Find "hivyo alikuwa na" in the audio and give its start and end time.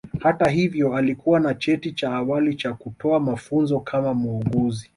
0.49-1.53